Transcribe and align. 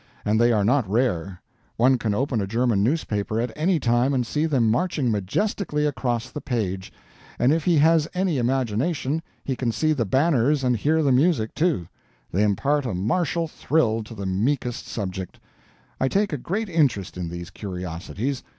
And 0.25 0.41
they 0.41 0.51
are 0.51 0.63
not 0.65 0.89
rare; 0.89 1.43
one 1.77 1.99
can 1.99 2.15
open 2.15 2.41
a 2.41 2.47
German 2.47 2.81
newspaper 2.81 3.39
at 3.39 3.53
any 3.55 3.79
time 3.79 4.15
and 4.15 4.25
see 4.25 4.47
them 4.47 4.67
marching 4.71 5.11
majestically 5.11 5.85
across 5.85 6.31
the 6.31 6.41
page 6.41 6.91
and 7.37 7.53
if 7.53 7.65
he 7.65 7.77
has 7.77 8.07
any 8.15 8.39
imagination 8.39 9.21
he 9.43 9.55
can 9.55 9.71
see 9.71 9.93
the 9.93 10.03
banners 10.05 10.63
and 10.63 10.75
hear 10.75 11.03
the 11.03 11.11
music, 11.11 11.53
too. 11.53 11.87
They 12.31 12.41
impart 12.41 12.87
a 12.87 12.95
martial 12.95 13.47
thrill 13.47 14.01
to 14.05 14.15
the 14.15 14.25
meekest 14.25 14.87
subject. 14.87 15.39
I 15.99 16.07
take 16.07 16.33
a 16.33 16.37
great 16.37 16.67
interest 16.67 17.15
in 17.15 17.29
these 17.29 17.51
curiosities. 17.51 18.41